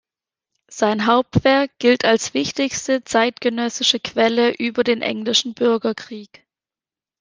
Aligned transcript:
Sein 0.67 1.05
Hauptwerk 1.05 1.77
gilt 1.77 2.05
als 2.05 2.33
wichtigste 2.33 3.03
zeitgenössische 3.03 3.99
Quelle 3.99 4.55
über 4.55 4.83
den 4.83 5.03
Englischen 5.03 5.53
Bürgerkrieg. 5.53 6.43